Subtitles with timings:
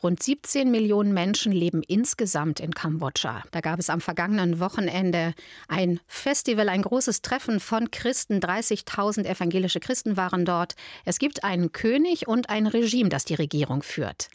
[0.00, 3.42] Rund 17 Millionen Menschen leben insgesamt in Kambodscha.
[3.50, 5.34] Da gab es am vergangenen Wochenende
[5.66, 8.38] ein Festival, ein großes Treffen von Christen.
[8.38, 10.76] 30.000 evangelische Christen waren dort.
[11.04, 14.28] Es gibt einen König und ein Regime, das die Regierung führt.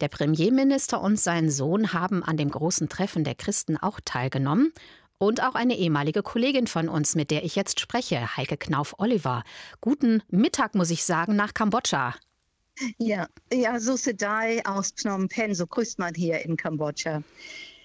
[0.00, 4.72] Der Premierminister und sein Sohn haben an dem großen Treffen der Christen auch teilgenommen.
[5.18, 9.44] Und auch eine ehemalige Kollegin von uns, mit der ich jetzt spreche, Heike Knauf-Oliver.
[9.80, 12.14] Guten Mittag, muss ich sagen, nach Kambodscha.
[12.98, 17.22] Ja, ja, so Sedai aus Phnom Penh, so grüßt man hier in Kambodscha.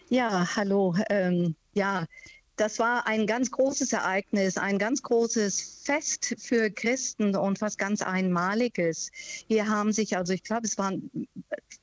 [0.09, 0.95] Ja, hallo.
[1.09, 2.05] Ähm, ja,
[2.55, 8.01] das war ein ganz großes Ereignis, ein ganz großes Fest für Christen und was ganz
[8.01, 9.11] Einmaliges.
[9.47, 11.09] Hier haben sich, also ich glaube, es waren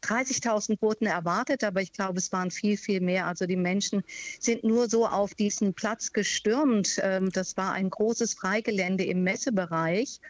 [0.02, 3.26] 30.000 wurden erwartet, aber ich glaube, es waren viel, viel mehr.
[3.26, 4.02] Also die Menschen
[4.38, 7.00] sind nur so auf diesen Platz gestürmt.
[7.02, 10.20] Ähm, das war ein großes Freigelände im Messebereich.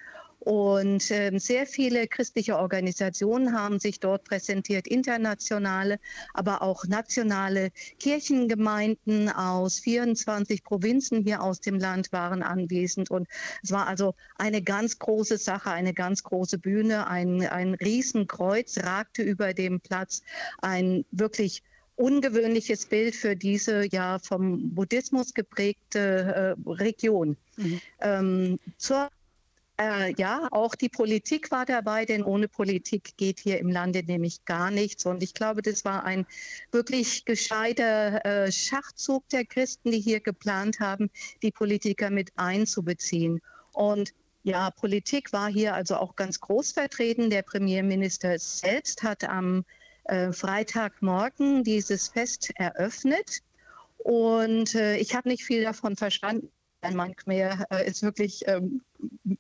[0.47, 5.99] Und äh, sehr viele christliche Organisationen haben sich dort präsentiert, internationale,
[6.35, 13.11] aber auch nationale Kirchengemeinden aus 24 Provinzen hier aus dem Land waren anwesend.
[13.11, 13.27] Und
[13.65, 17.09] es war also eine ganz große Sache, eine ganz große Bühne.
[17.09, 20.23] Ein, ein Riesenkreuz ragte über dem Platz.
[20.63, 21.65] Ein wirklich
[21.97, 27.37] ungewöhnliches Bild für diese ja vom Buddhismus geprägte äh, Region.
[27.57, 27.81] Mhm.
[28.01, 29.11] Ähm, zur
[29.79, 34.45] äh, ja, auch die Politik war dabei, denn ohne Politik geht hier im Lande nämlich
[34.45, 35.05] gar nichts.
[35.05, 36.27] Und ich glaube, das war ein
[36.73, 41.11] wirklich gescheiter äh, Schachzug der Christen, die hier geplant haben,
[41.43, 43.41] die Politiker mit einzubeziehen.
[43.73, 47.31] Und ja, Politik war hier also auch ganz groß vertreten.
[47.31, 49.65] Der Premierminister selbst hat am
[50.05, 53.43] äh, Freitagmorgen dieses Fest eröffnet.
[53.99, 56.51] Und äh, ich habe nicht viel davon verstanden.
[56.95, 58.83] Mein Khmer äh, ist wirklich ähm,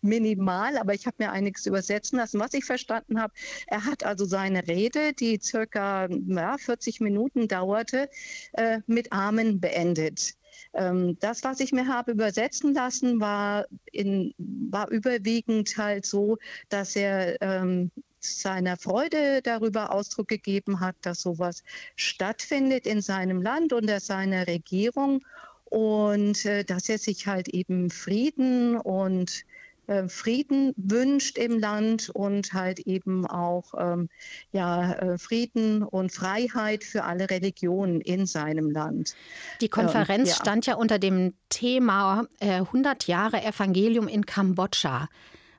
[0.00, 2.40] minimal, aber ich habe mir einiges übersetzen lassen.
[2.40, 3.32] Was ich verstanden habe,
[3.66, 8.08] er hat also seine Rede, die circa ja, 40 Minuten dauerte,
[8.52, 10.34] äh, mit Amen beendet.
[10.72, 16.38] Ähm, das, was ich mir habe übersetzen lassen, war, in, war überwiegend halt so,
[16.68, 21.62] dass er ähm, seiner Freude darüber Ausdruck gegeben hat, dass sowas
[21.94, 25.22] stattfindet in seinem Land unter seiner Regierung
[25.70, 29.44] und äh, dass er sich halt eben Frieden und
[29.86, 34.08] äh, Frieden wünscht im Land und halt eben auch ähm,
[34.52, 39.14] ja, äh, Frieden und Freiheit für alle Religionen in seinem Land.
[39.60, 40.34] Die Konferenz ähm, ja.
[40.34, 45.08] stand ja unter dem Thema äh, 100 Jahre Evangelium in Kambodscha.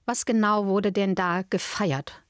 [0.06, 2.22] Was genau wurde denn da gefeiert?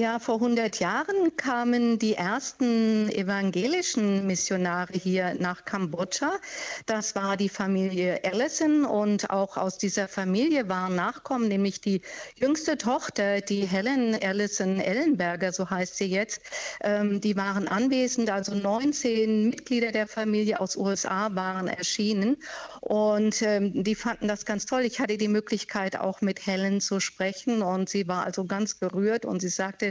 [0.00, 6.38] Ja, vor 100 Jahren kamen die ersten evangelischen Missionare hier nach Kambodscha.
[6.86, 12.00] Das war die Familie Allison und auch aus dieser Familie waren Nachkommen, nämlich die
[12.34, 16.40] jüngste Tochter, die Helen Allison Ellenberger, so heißt sie jetzt.
[16.82, 22.38] Ähm, die waren anwesend, also 19 Mitglieder der Familie aus USA waren erschienen
[22.80, 24.80] und ähm, die fanden das ganz toll.
[24.80, 29.26] Ich hatte die Möglichkeit auch mit Helen zu sprechen und sie war also ganz gerührt
[29.26, 29.89] und sie sagte,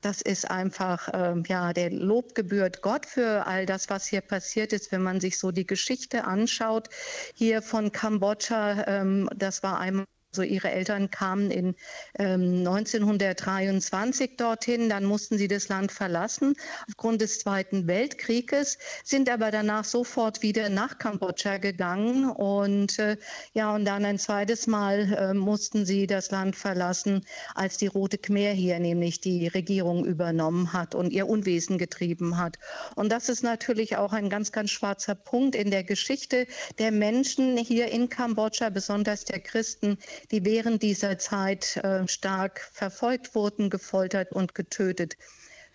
[0.00, 4.72] das ist einfach, ähm, ja, der Lob gebührt Gott für all das, was hier passiert
[4.72, 4.92] ist.
[4.92, 6.88] Wenn man sich so die Geschichte anschaut,
[7.34, 11.74] hier von Kambodscha, ähm, das war einmal also ihre Eltern kamen in
[12.16, 16.54] ähm, 1923 dorthin, dann mussten sie das Land verlassen
[16.88, 23.16] aufgrund des Zweiten Weltkrieges, sind aber danach sofort wieder nach Kambodscha gegangen und äh,
[23.54, 27.26] ja und dann ein zweites Mal äh, mussten sie das Land verlassen,
[27.56, 32.56] als die Rote Khmer hier nämlich die Regierung übernommen hat und ihr Unwesen getrieben hat.
[32.94, 36.46] Und das ist natürlich auch ein ganz ganz schwarzer Punkt in der Geschichte
[36.78, 39.98] der Menschen hier in Kambodscha, besonders der Christen
[40.30, 45.16] die während dieser Zeit äh, stark verfolgt wurden, gefoltert und getötet.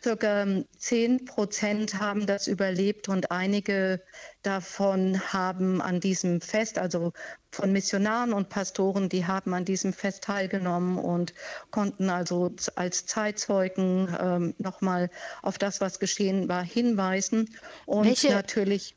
[0.05, 0.45] Circa
[0.77, 4.03] 10 Prozent haben das überlebt und einige
[4.43, 7.11] davon haben an diesem Fest, also
[7.49, 11.33] von Missionaren und Pastoren, die haben an diesem Fest teilgenommen und
[11.71, 15.09] konnten also als Zeitzeugen ähm, nochmal
[15.41, 17.49] auf das, was geschehen war, hinweisen.
[17.87, 18.93] Und welche, natürlich.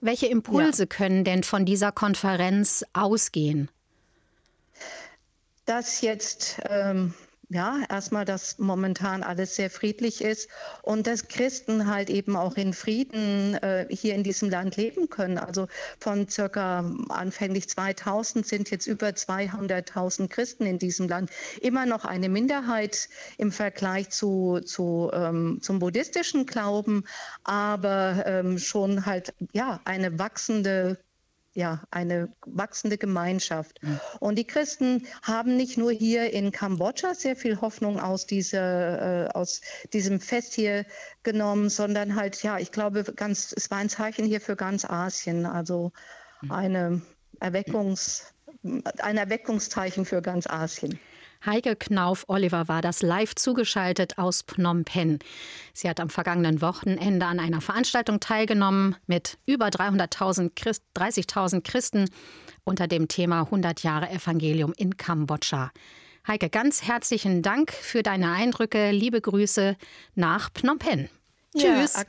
[0.00, 0.86] Welche Impulse ja.
[0.86, 3.70] können denn von dieser Konferenz ausgehen?
[5.72, 7.14] Dass jetzt ähm,
[7.48, 10.50] ja, erstmal, dass momentan alles sehr friedlich ist
[10.82, 15.38] und dass Christen halt eben auch in Frieden äh, hier in diesem Land leben können.
[15.38, 21.30] Also von circa anfänglich 2000 sind jetzt über 200.000 Christen in diesem Land.
[21.62, 23.08] Immer noch eine Minderheit
[23.38, 27.04] im Vergleich zu, zu ähm, zum buddhistischen Glauben,
[27.44, 30.98] aber ähm, schon halt ja eine wachsende
[31.54, 33.82] ja, eine wachsende Gemeinschaft.
[33.82, 34.00] Mhm.
[34.20, 39.36] Und die Christen haben nicht nur hier in Kambodscha sehr viel Hoffnung aus, diese, äh,
[39.36, 39.60] aus
[39.92, 40.86] diesem Fest hier
[41.22, 45.44] genommen, sondern halt, ja, ich glaube, ganz, es war ein Zeichen hier für ganz Asien,
[45.44, 45.92] also
[46.40, 46.50] mhm.
[46.50, 47.02] eine
[47.40, 48.32] Erweckungs,
[48.62, 50.98] ein Erweckungszeichen für ganz Asien.
[51.44, 55.18] Heike Knauf-Oliver war das live zugeschaltet aus Phnom Penh.
[55.72, 62.08] Sie hat am vergangenen Wochenende an einer Veranstaltung teilgenommen mit über 300.000 Christ, 30.000 Christen
[62.64, 65.72] unter dem Thema 100 Jahre Evangelium in Kambodscha.
[66.28, 68.92] Heike, ganz herzlichen Dank für deine Eindrücke.
[68.92, 69.76] Liebe Grüße
[70.14, 71.08] nach Phnom Penh.
[71.56, 71.94] Tschüss.
[71.94, 72.02] Ja,